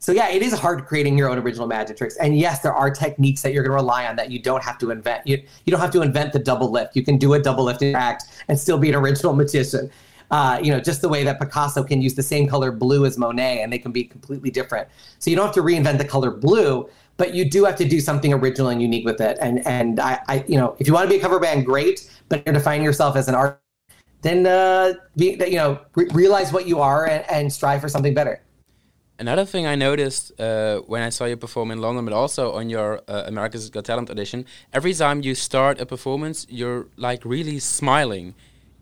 [0.00, 2.16] So yeah, it is hard creating your own original magic tricks.
[2.16, 4.78] And yes, there are techniques that you're going to rely on that you don't have
[4.78, 5.26] to invent.
[5.26, 6.94] You you don't have to invent the double lift.
[6.94, 9.90] You can do a double lift act and still be an original magician
[10.30, 13.16] uh, you know, just the way that Picasso can use the same color blue as
[13.16, 14.88] Monet and they can be completely different.
[15.18, 18.00] So you don't have to reinvent the color blue, but you do have to do
[18.00, 19.38] something original and unique with it.
[19.40, 22.10] And and I, I you know, if you want to be a cover band, great,
[22.28, 23.60] but you're defining yourself as an artist,
[24.20, 28.14] then uh, be, you know, re- realize what you are and, and strive for something
[28.14, 28.42] better.
[29.20, 32.70] Another thing I noticed uh, when I saw you perform in London, but also on
[32.70, 37.58] your uh, America's Got Talent audition, every time you start a performance, you're like really
[37.58, 38.36] smiling.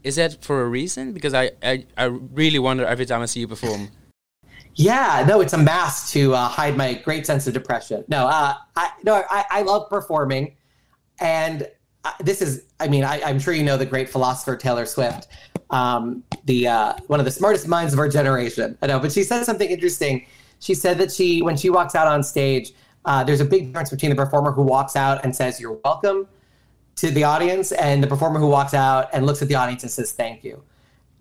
[0.05, 1.15] Is that for a reason?
[1.15, 3.89] Because I, I, I really wonder every time I see you perform.
[4.79, 8.05] Yeah, no, it's a mask to uh, hide my great sense of depression.
[8.09, 10.55] No, uh, I no, I, I love performing,
[11.19, 11.67] and
[12.21, 15.29] this is, I mean, I, am sure you know the great philosopher Taylor Swift,
[15.71, 18.77] um, the uh, one of the smartest minds of our generation.
[18.83, 20.27] I know, but she said something interesting.
[20.61, 22.73] She said that she, when she walks out on stage,
[23.05, 26.29] uh, there's a big difference between the performer who walks out and says "You're welcome"
[26.97, 29.93] to the audience and the performer who walks out and looks at the audience and
[29.93, 30.63] says thank you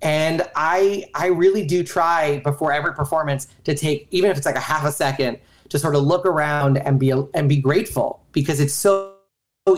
[0.02, 4.56] and i i really do try before every performance to take even if it's like
[4.56, 5.38] a half a second
[5.70, 9.15] to sort of look around and be and be grateful because it's so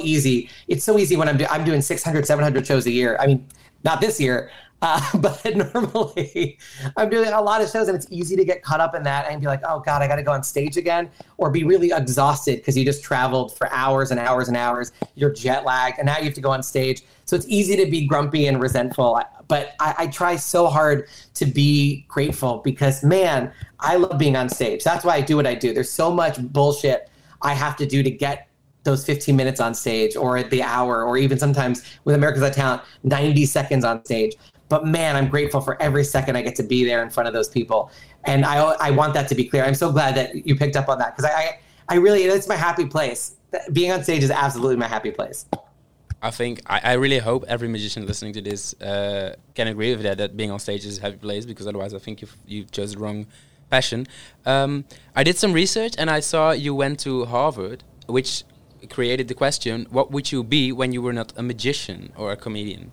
[0.01, 3.27] easy it's so easy when i'm, do, I'm doing 600 700 shows a year i
[3.27, 3.47] mean
[3.85, 4.51] not this year
[4.83, 6.59] uh, but normally,
[6.95, 9.25] I'm doing a lot of shows, and it's easy to get caught up in that
[9.27, 11.91] and be like, "Oh God, I got to go on stage again," or be really
[11.91, 14.91] exhausted because you just traveled for hours and hours and hours.
[15.15, 17.01] You're jet lagged, and now you have to go on stage.
[17.25, 19.19] So it's easy to be grumpy and resentful.
[19.47, 24.47] But I, I try so hard to be grateful because, man, I love being on
[24.47, 24.83] stage.
[24.83, 25.73] That's why I do what I do.
[25.73, 27.09] There's so much bullshit
[27.41, 28.46] I have to do to get
[28.87, 32.53] those 15 minutes on stage or at the hour or even sometimes with America's Got
[32.53, 34.33] Talent, 90 seconds on stage.
[34.69, 37.33] But man, I'm grateful for every second I get to be there in front of
[37.33, 37.91] those people.
[38.25, 39.63] And I, I want that to be clear.
[39.63, 42.47] I'm so glad that you picked up on that because I, I, I really, it's
[42.47, 43.35] my happy place.
[43.71, 45.45] Being on stage is absolutely my happy place.
[46.21, 50.03] I think I, I really hope every musician listening to this uh, can agree with
[50.03, 50.17] that.
[50.17, 52.93] That being on stage is a happy place because otherwise, I think you you chose
[52.93, 53.27] the wrong
[53.69, 54.07] passion.
[54.45, 58.43] Um, I did some research and I saw you went to Harvard, which
[58.89, 62.37] created the question: What would you be when you were not a magician or a
[62.37, 62.91] comedian?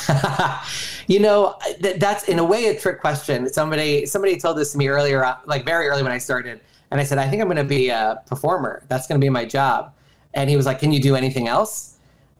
[1.06, 3.52] you know, th- that's in a way a trick question.
[3.52, 7.00] Somebody somebody told this to me earlier, uh, like very early when I started, and
[7.00, 8.84] I said, I think I'm going to be a performer.
[8.88, 9.94] That's going to be my job.
[10.34, 11.98] And he was like, Can you do anything else?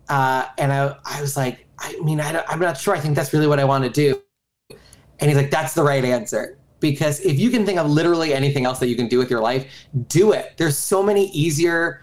[0.09, 2.95] Uh, and I I was like, I mean, I I'm not sure.
[2.95, 4.23] I think that's really what I want to do.
[5.21, 6.59] And he's like, That's the right answer.
[6.81, 9.41] Because if you can think of literally anything else that you can do with your
[9.41, 9.71] life,
[10.09, 10.55] do it.
[10.57, 12.03] There's so many easier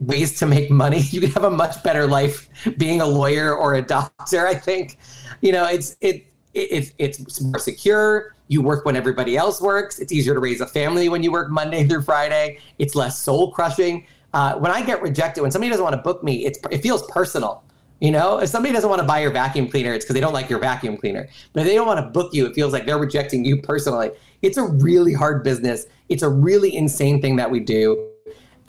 [0.00, 1.02] ways to make money.
[1.10, 4.46] You can have a much better life being a lawyer or a doctor.
[4.46, 4.98] I think,
[5.40, 8.34] you know, it's it, it it's it's more secure.
[8.48, 9.98] You work when everybody else works.
[9.98, 12.58] It's easier to raise a family when you work Monday through Friday.
[12.78, 14.06] It's less soul crushing.
[14.32, 17.02] Uh, when I get rejected, when somebody doesn't want to book me, it's it feels
[17.10, 17.64] personal.
[18.00, 20.32] You know, if somebody doesn't want to buy your vacuum cleaner, it's because they don't
[20.32, 21.28] like your vacuum cleaner.
[21.52, 24.10] But if they don't want to book you, it feels like they're rejecting you personally.
[24.40, 25.86] It's a really hard business.
[26.08, 28.10] It's a really insane thing that we do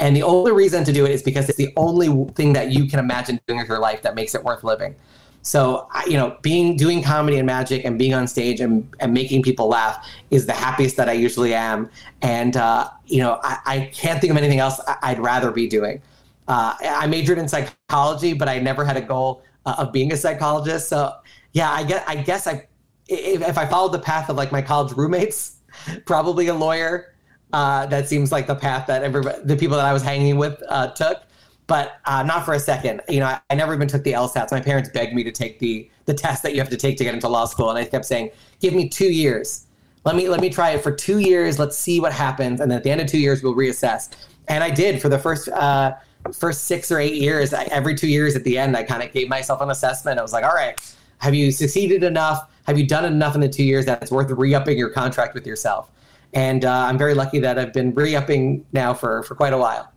[0.01, 2.87] and the only reason to do it is because it's the only thing that you
[2.87, 4.95] can imagine doing with your life that makes it worth living.
[5.43, 9.43] So, you know, being doing comedy and magic and being on stage and, and making
[9.43, 11.87] people laugh is the happiest that I usually am.
[12.23, 16.01] And, uh, you know, I, I, can't think of anything else I'd rather be doing.
[16.47, 20.17] Uh, I majored in psychology, but I never had a goal uh, of being a
[20.17, 20.89] psychologist.
[20.89, 21.13] So,
[21.53, 22.67] yeah, I guess, I guess I,
[23.07, 25.57] if, if I followed the path of like my college roommates,
[26.05, 27.13] probably a lawyer,
[27.53, 30.61] uh, that seems like the path that everybody, the people that I was hanging with
[30.69, 31.23] uh, took,
[31.67, 33.01] but uh, not for a second.
[33.07, 34.51] You know, I, I, never even took the LSATs.
[34.51, 37.03] My parents begged me to take the the test that you have to take to
[37.03, 39.67] get into law school, and I kept saying, "Give me two years.
[40.03, 41.59] Let me let me try it for two years.
[41.59, 44.09] Let's see what happens, and then at the end of two years, we'll reassess."
[44.47, 45.93] And I did for the first uh,
[46.33, 49.11] first six or eight years, I, every two years at the end, I kind of
[49.11, 50.19] gave myself an assessment.
[50.19, 50.79] I was like, all right,
[51.17, 52.49] have you succeeded enough?
[52.67, 55.47] Have you done enough in the two years that it's worth re-upping your contract with
[55.47, 55.89] yourself?
[56.33, 59.91] And uh, I'm very lucky that I've been re-upping now for, for quite a while.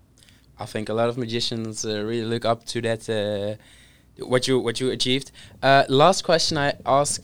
[0.59, 3.57] I think a lot of magicians uh, really look up to that uh,
[4.25, 5.33] what you what you achieved.
[5.63, 7.23] Uh, last question I ask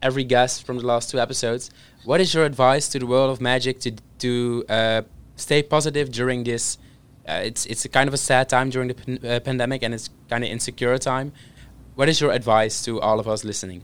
[0.00, 1.70] every guest from the last two episodes:
[2.04, 5.02] What is your advice to the world of magic to to uh,
[5.34, 6.78] stay positive during this?
[7.28, 10.10] Uh, it's it's a kind of a sad time during the pan pandemic, and it's
[10.30, 11.32] kind of insecure time.
[11.96, 13.82] What is your advice to all of us listening?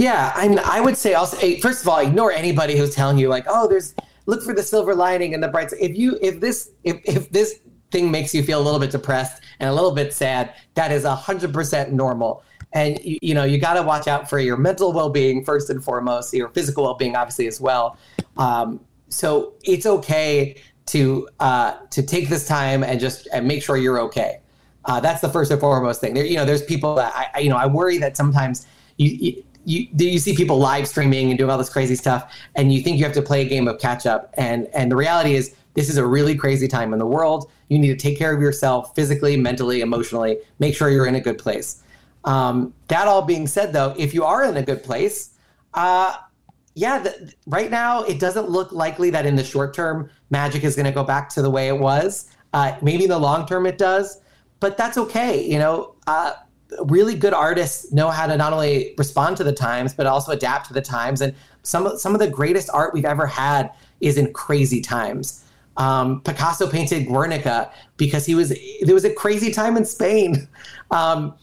[0.00, 3.28] Yeah, I mean, I would say also first of all, ignore anybody who's telling you
[3.28, 5.70] like, oh, there's look for the silver lining and the bright.
[5.78, 7.60] If you if this if if this
[7.90, 11.04] thing makes you feel a little bit depressed and a little bit sad, that is
[11.04, 12.42] 100% normal.
[12.72, 15.84] And you, you know, you got to watch out for your mental well-being first and
[15.84, 17.98] foremost, your physical well-being obviously as well.
[18.38, 23.76] Um, so it's okay to uh, to take this time and just and make sure
[23.76, 24.40] you're okay.
[24.86, 26.14] Uh, that's the first and foremost thing.
[26.14, 29.44] There, you know, there's people that I, you know, I worry that sometimes you, you
[29.70, 32.98] you you see people live streaming and doing all this crazy stuff, and you think
[32.98, 34.34] you have to play a game of catch up.
[34.34, 37.50] And and the reality is, this is a really crazy time in the world.
[37.68, 40.38] You need to take care of yourself physically, mentally, emotionally.
[40.58, 41.82] Make sure you're in a good place.
[42.24, 45.30] Um, that all being said, though, if you are in a good place,
[45.74, 46.16] uh,
[46.74, 50.76] yeah, the, right now it doesn't look likely that in the short term Magic is
[50.76, 52.30] going to go back to the way it was.
[52.52, 54.20] Uh, maybe in the long term it does,
[54.58, 55.44] but that's okay.
[55.44, 56.32] You know, uh,
[56.84, 60.68] really good artists know how to not only respond to the times but also adapt
[60.68, 61.20] to the times.
[61.20, 65.44] And some of, some of the greatest art we've ever had is in crazy times.
[65.76, 68.52] Um, Picasso painted Guernica because he was
[68.82, 70.48] there was a crazy time in Spain.
[70.92, 71.34] Um,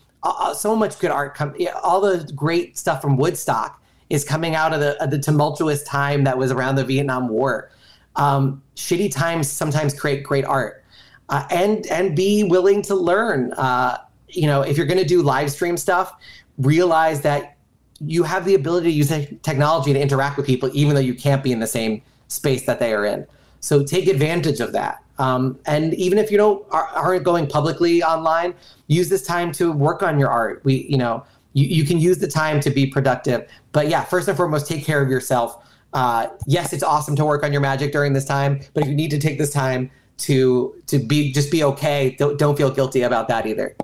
[0.54, 1.34] so much good art.
[1.34, 5.20] Com- yeah, all the great stuff from Woodstock is coming out of the, of the
[5.20, 7.72] tumultuous time that was around the Vietnam War.
[8.18, 10.84] Um, shitty times sometimes create great art,
[11.30, 13.54] uh, and and be willing to learn.
[13.54, 16.14] Uh, you know, if you're going to do live stream stuff,
[16.58, 17.58] realize that
[18.00, 19.10] you have the ability to use
[19.42, 22.80] technology to interact with people, even though you can't be in the same space that
[22.80, 23.26] they are in.
[23.60, 25.04] So take advantage of that.
[25.18, 28.54] Um, and even if you don't aren't going publicly online,
[28.88, 30.62] use this time to work on your art.
[30.64, 33.50] We, you know, you, you can use the time to be productive.
[33.72, 35.66] But yeah, first and foremost, take care of yourself.
[35.94, 38.96] Uh, yes, it's awesome to work on your magic during this time, but if you
[38.96, 43.04] need to take this time to to be just be okay, don't, don't feel guilty
[43.04, 43.76] about that either.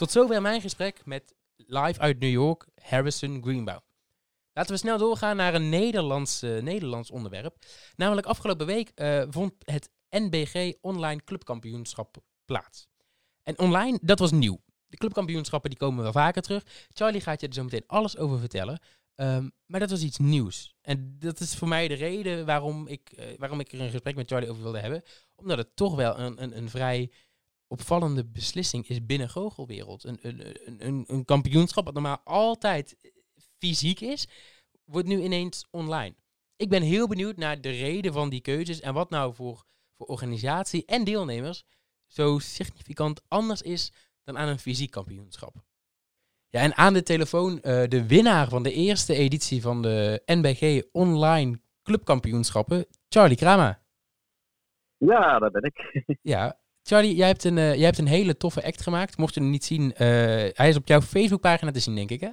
[0.00, 3.80] Tot zover mijn gesprek met live uit New York, Harrison Greenbaum.
[4.52, 7.56] Laten we snel doorgaan naar een Nederlands, uh, Nederlands onderwerp.
[7.96, 12.88] Namelijk afgelopen week uh, vond het NBG Online Clubkampioenschap plaats.
[13.42, 14.60] En online, dat was nieuw.
[14.86, 16.62] De clubkampioenschappen die komen wel vaker terug.
[16.92, 18.80] Charlie gaat je er zo meteen alles over vertellen.
[19.16, 20.74] Um, maar dat was iets nieuws.
[20.80, 24.16] En dat is voor mij de reden waarom ik, uh, waarom ik er een gesprek
[24.16, 25.02] met Charlie over wilde hebben.
[25.34, 27.10] Omdat het toch wel een, een, een vrij
[27.70, 30.04] opvallende beslissing is binnen goochelwereld.
[30.04, 32.96] Een, een, een, een kampioenschap wat normaal altijd
[33.58, 34.28] fysiek is,
[34.84, 36.14] wordt nu ineens online.
[36.56, 39.64] Ik ben heel benieuwd naar de reden van die keuzes en wat nou voor,
[39.96, 41.64] voor organisatie en deelnemers
[42.06, 43.92] zo significant anders is
[44.24, 45.54] dan aan een fysiek kampioenschap.
[46.48, 50.82] Ja, en aan de telefoon uh, de winnaar van de eerste editie van de NBG
[50.92, 53.82] Online Clubkampioenschappen, Charlie Krama.
[54.96, 56.04] Ja, daar ben ik.
[56.22, 59.18] ja, Charlie, jij hebt, een, uh, jij hebt een hele toffe act gemaakt.
[59.18, 59.98] Mocht je hem niet zien, uh,
[60.52, 62.30] hij is op jouw Facebookpagina te zien, denk ik, hè?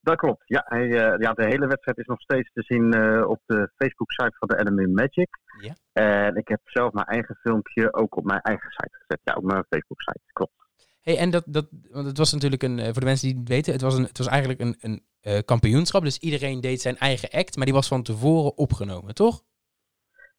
[0.00, 0.42] Dat klopt.
[0.46, 2.84] Ja, hij, uh, ja, de hele wedstrijd is nog steeds te zien
[3.26, 5.28] op de Facebook-site van de Enemy Magic.
[5.60, 5.74] Ja.
[5.92, 9.20] En ik heb zelf mijn eigen filmpje ook op mijn eigen site gezet.
[9.24, 10.20] Ja, op mijn Facebook-site.
[10.32, 10.52] Klopt.
[11.00, 13.72] Hey, en dat, dat, want het was natuurlijk een, voor de mensen die het weten,
[13.72, 16.02] het was, een, het was eigenlijk een, een kampioenschap.
[16.02, 19.42] Dus iedereen deed zijn eigen act, maar die was van tevoren opgenomen, toch?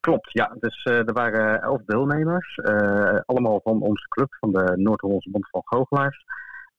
[0.03, 0.55] Klopt, ja.
[0.59, 2.57] Dus uh, er waren elf deelnemers.
[2.57, 6.23] Uh, allemaal van onze club, van de Noord-Hollandse Bond van Goochelaars.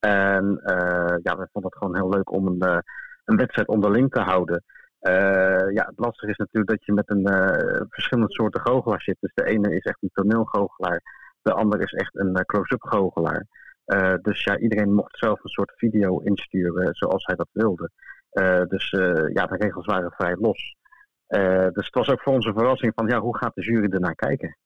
[0.01, 2.83] En uh, ja, we vonden het gewoon heel leuk om een,
[3.25, 4.63] een wedstrijd onderling te houden.
[5.75, 7.29] ja, het lastige is natuurlijk dat je met een
[7.91, 9.17] verschillende soorten goochelaar zit.
[9.21, 11.01] Dus de ene is echt een toneelgoochelaar.
[11.43, 13.47] De ander is echt een close-up goochelaar.
[14.23, 17.91] dus ja, iedereen mocht zelf een soort video insturen zoals hij dat wilde.
[18.69, 18.91] dus
[19.33, 20.77] ja, de regels waren vrij los.
[21.35, 24.15] Uh, dus het was ook voor onze verrassing van ja, hoe gaat de jury ernaar
[24.15, 24.57] kijken?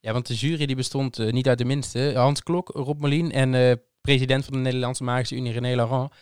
[0.00, 2.12] Ja, want de jury die bestond uh, niet uit de minste.
[2.14, 6.12] Hans Klok, Rob Molien en uh, president van de Nederlandse Magische Unie, René Laurent.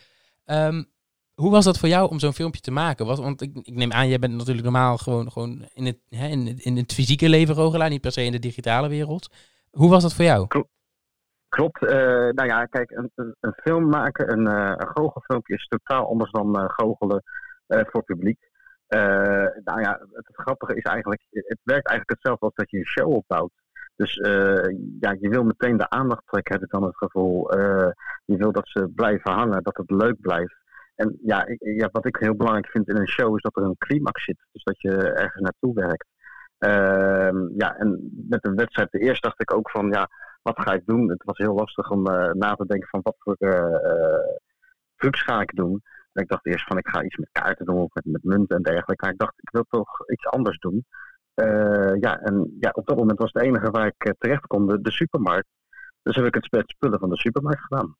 [0.45, 0.85] Um,
[1.33, 3.05] hoe was dat voor jou om zo'n filmpje te maken?
[3.05, 6.27] Was, want ik, ik, neem aan, jij bent natuurlijk normaal gewoon, gewoon in, het, hè,
[6.27, 9.31] in, in het fysieke leven Rogelaar, niet per se in de digitale wereld.
[9.71, 10.47] Hoe was dat voor jou?
[10.47, 10.69] Klopt.
[11.49, 11.81] Klopt.
[11.81, 16.71] nou ja, kijk, een, een, een film maken, een, een goochelfilmpje is totaal anders dan
[16.71, 17.23] goochelen
[17.67, 18.46] voor publiek.
[18.87, 22.85] Eh, nou ja, het, grappige is eigenlijk, het werkt eigenlijk hetzelfde als dat je een
[22.85, 23.51] show opbouwt.
[23.95, 27.51] Dus eh, ja, je wil meteen de aandacht trekken, heb ik dan het gevoel.
[27.51, 27.91] Eh,
[28.25, 30.55] je wil dat ze blijven hangen, dat het leuk blijft.
[30.95, 33.63] En ja, ik, ja, wat ik heel belangrijk vind in een show is dat er
[33.63, 34.37] een climax zit.
[34.51, 36.07] Dus dat je ergens naartoe werkt.
[36.57, 40.09] Ehm, ja, en met een wedstrijd, de eerste dacht ik ook van, ja,
[40.41, 41.09] wat ga ik doen?
[41.09, 43.37] Het was heel lastig om na te denken van wat voor
[44.95, 45.83] trucs ga ik doen.
[46.17, 48.55] En ik dacht eerst van ik ga iets met kaarten doen of met, met munten
[48.55, 49.03] en dergelijke.
[49.03, 50.85] Maar ik dacht ik wil toch iets anders doen.
[51.35, 54.67] Uh, ja, en ja, op dat moment was het enige waar ik uh, terecht kon
[54.67, 55.47] de, de, supermarkt.
[56.01, 57.95] Dus heb ik het met spullen van de supermarkt gedaan.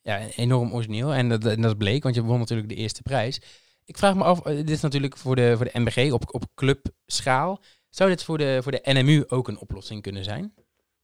[0.00, 1.12] Ja, enorm origineel.
[1.12, 3.64] En dat, en dat bleek, want je won natuurlijk de eerste prijs.
[3.84, 6.44] Ik vraag me af, eh, dit is natuurlijk voor de, voor de MBG op, op
[6.54, 7.62] clubschaal.
[7.88, 10.54] Zou dit voor de, voor de NMU ook een oplossing kunnen zijn?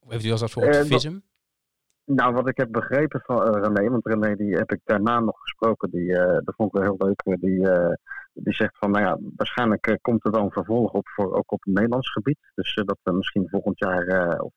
[0.01, 1.19] Of eventueel zelfs voor het FISM?
[2.15, 5.41] Nou, wat ik heb begrepen van uh, René, want René die heb ik daarna nog
[5.41, 7.41] gesproken, die, uh, dat vond ik wel heel leuk.
[7.41, 7.93] Die, uh,
[8.33, 11.65] die zegt van, nou ja, waarschijnlijk komt er wel een vervolg op, voor, ook op
[11.65, 12.39] het Nederlands gebied.
[12.55, 14.53] Dus dat we misschien volgend jaar, of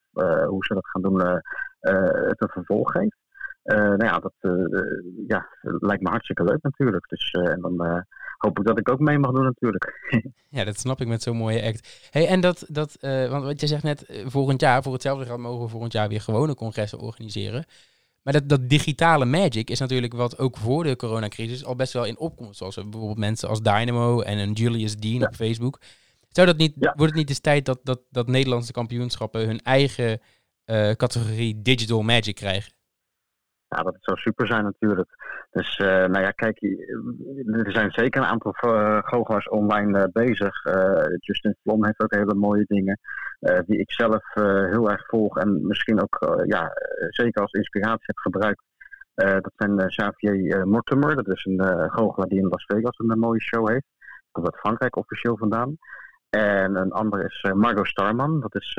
[0.46, 3.16] hoe ze dat gaan doen, het een vervolg geeft.
[3.62, 4.34] nou ja, dat
[5.26, 7.08] ja, lijkt me hartstikke leuk natuurlijk.
[7.08, 8.04] Dus, en dan
[8.38, 10.08] hoop ik dat ik ook mee mag doen natuurlijk.
[10.48, 12.08] ja, dat snap ik met zo'n mooie act.
[12.10, 15.24] Hey, en dat, dat uh, want wat je zegt net, uh, volgend jaar, voor hetzelfde
[15.24, 17.64] geld mogen we volgend jaar weer gewone congressen organiseren.
[18.22, 22.04] Maar dat, dat digitale magic is natuurlijk wat ook voor de coronacrisis al best wel
[22.04, 22.58] in opkomst.
[22.58, 25.80] Zoals bijvoorbeeld mensen als Dynamo en een Julius Dean op Facebook.
[26.28, 26.92] Zou dat niet, ja.
[26.96, 30.20] Wordt het niet eens tijd dat, dat, dat Nederlandse kampioenschappen hun eigen
[30.66, 32.72] uh, categorie digital magic krijgen?
[33.74, 35.08] Ja, dat zou super zijn natuurlijk.
[35.50, 36.62] Dus uh, nou ja, kijk,
[37.46, 40.62] er zijn zeker een aantal uh, goochelaars online uh, bezig.
[41.18, 42.98] Justin Flom heeft ook hele mooie dingen,
[43.66, 44.22] die ik zelf
[44.70, 46.72] heel erg volg en misschien ook ja,
[47.08, 48.62] zeker als inspiratie heb gebruikt.
[49.14, 53.68] dat zijn Xavier Mortimer, dat is een goochelaar die in Las Vegas een mooie show
[53.68, 53.86] heeft.
[54.32, 55.76] Komt uit Frankrijk officieel vandaan.
[56.30, 58.78] En een ander is Margot Starman, dat is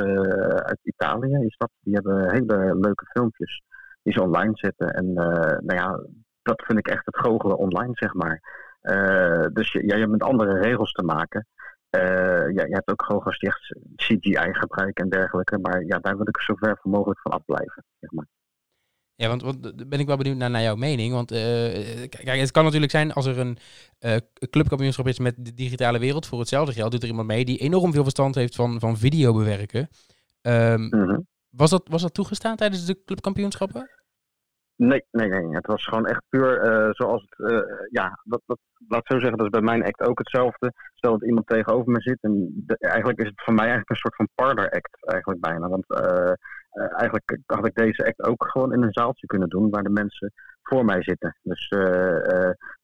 [0.56, 1.46] uit Italië.
[1.46, 1.70] Is dat.
[1.80, 3.62] Die hebben hele leuke filmpjes
[4.06, 4.94] die ze online zetten.
[4.94, 6.00] En uh, nou ja,
[6.41, 8.41] dat vind ik echt het goochelen online, zeg maar.
[8.82, 11.48] Uh, dus je, ja, je hebt met andere regels te maken.
[11.89, 12.02] Uh,
[12.56, 15.58] ja, je hebt ook goochelaars die echt CGI gebruiken en dergelijke.
[15.58, 18.26] Maar ja, daar wil ik zo ver mogelijk van afblijven, zeg maar.
[19.15, 21.13] Ja, want, want ben ik wel benieuwd naar, naar jouw mening.
[21.13, 21.39] Want uh,
[22.10, 23.58] kijk, het kan natuurlijk zijn als er een
[24.00, 24.15] uh,
[24.50, 26.26] clubkampioenschap is met de digitale wereld.
[26.26, 29.34] Voor hetzelfde geld doet er iemand mee die enorm veel verstand heeft van, van video
[29.34, 29.89] bewerken.
[30.41, 31.28] Um, mm -hmm.
[31.56, 33.89] Was dat, was dat toegestaan tijdens de clubkampioenschappen?
[34.78, 35.56] Nee, nee, nee.
[35.56, 37.52] Het was gewoon echt puur uh, zoals het.
[37.52, 40.74] Uh, ja, dat, dat, laat zo zeggen, dat is bij mijn act ook hetzelfde.
[40.96, 42.18] Stel dat iemand tegenover me zit.
[42.22, 45.68] En eigenlijk is het voor mij eigenlijk een soort van parlor act, eigenlijk bijna.
[45.68, 46.34] Want uh,
[46.72, 50.34] eigenlijk had ik deze act ook gewoon in een zaaltje kunnen doen waar de mensen
[50.62, 51.38] voor mij zitten.
[51.41, 51.68] Dus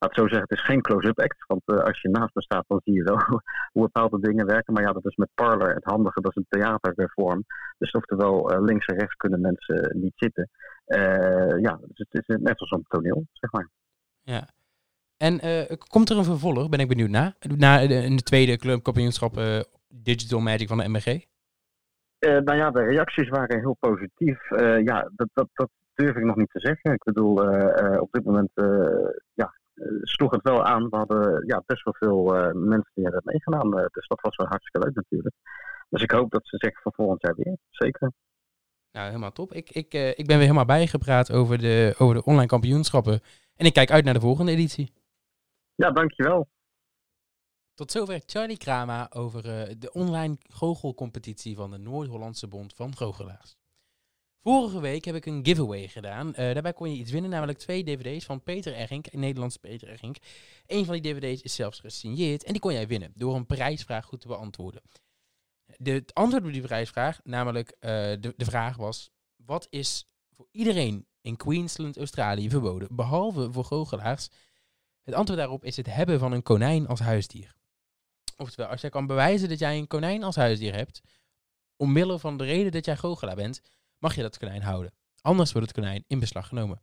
[0.02, 1.44] laat zo zeggen, het is geen close-up act.
[1.46, 3.18] Want als je naast me staat, dan zie je wel
[3.72, 4.72] hoe bepaalde dingen werken.
[4.72, 7.44] Maar ja, dat is met parlor het handige, dat is een theatervorm.
[7.78, 10.50] Dus oftewel links en rechts kunnen mensen niet zitten.
[10.86, 13.68] Uh, ja, dus het is net als een toneel, zeg maar.
[14.22, 14.48] Ja.
[15.16, 18.56] En uh, komt er een vervolg, ben ik benieuwd naar, na de, in de tweede
[18.56, 21.06] clubkampioenschap uh, Digital Magic van de MBG?
[21.06, 24.48] Uh, nou ja, de reacties waren heel positief.
[24.84, 26.92] ja, dat, dat, dat durf ik nog niet te zeggen.
[26.92, 27.34] Ik bedoel,
[28.00, 28.50] op dit moment
[29.34, 29.54] ja,
[30.02, 30.88] sloeg het wel aan.
[30.88, 33.70] We hadden ja, best wel veel mensen die hebben meegedaan.
[33.70, 35.34] dus dat was wel hartstikke leuk natuurlijk.
[35.88, 37.56] Dus ik hoop dat ze zeggen van volgend jaar weer.
[37.70, 38.12] Zeker.
[38.92, 39.52] Nou, helemaal top.
[39.52, 43.20] Ik, ik, uh, ik ben weer helemaal bijgepraat over de, over de online kampioenschappen.
[43.56, 44.92] En ik kijk uit naar de volgende editie.
[45.74, 46.48] Ja, dankjewel.
[47.74, 53.56] Tot zover Charlie Krama over uh, de online goochelcompetitie van de Noord-Hollandse Bond van Goochelaars.
[54.42, 56.28] Vorige week heb ik een giveaway gedaan.
[56.28, 60.16] Uh, daarbij kon je iets winnen, namelijk twee dvd's van Peter Ergink, Nederlandse Peter Ergink.
[60.66, 64.04] Een van die dvd's is zelfs gesigneerd en die kon jij winnen door een prijsvraag
[64.04, 64.82] goed te beantwoorden.
[65.76, 70.48] De, het antwoord op die prijsvraag, namelijk uh, de, de vraag was: wat is voor
[70.50, 74.28] iedereen in Queensland, Australië verboden, behalve voor goochelaars?
[75.02, 77.54] Het antwoord daarop is het hebben van een konijn als huisdier.
[78.36, 81.00] Oftewel, als jij kan bewijzen dat jij een konijn als huisdier hebt,
[81.76, 83.60] omwille van de reden dat jij goochelaar bent,
[84.02, 84.92] mag je dat konijn houden.
[85.20, 86.82] Anders wordt het konijn in beslag genomen.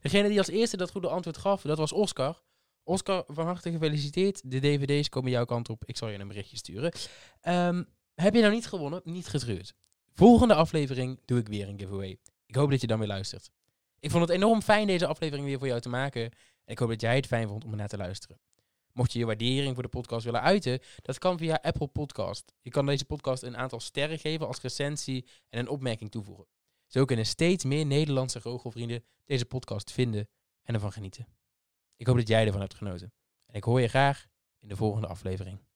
[0.00, 2.42] Degene die als eerste dat goede antwoord gaf, dat was Oscar.
[2.82, 4.50] Oscar, van harte gefeliciteerd.
[4.50, 5.84] De dvd's komen jouw kant op.
[5.84, 6.92] Ik zal je een berichtje sturen.
[7.42, 9.00] Um, heb je nou niet gewonnen?
[9.04, 9.74] Niet getreurd.
[10.12, 12.18] Volgende aflevering doe ik weer een giveaway.
[12.46, 13.50] Ik hoop dat je dan weer luistert.
[14.00, 16.22] Ik vond het enorm fijn deze aflevering weer voor jou te maken.
[16.22, 18.40] En ik hoop dat jij het fijn vond om naar te luisteren.
[18.92, 22.52] Mocht je je waardering voor de podcast willen uiten, dat kan via Apple Podcast.
[22.60, 26.46] Je kan deze podcast een aantal sterren geven als recensie en een opmerking toevoegen.
[26.88, 30.28] Zo kunnen steeds meer Nederlandse goochelvrienden deze podcast vinden
[30.62, 31.26] en ervan genieten.
[31.96, 33.12] Ik hoop dat jij ervan hebt genoten.
[33.46, 34.26] En ik hoor je graag
[34.58, 35.67] in de volgende aflevering.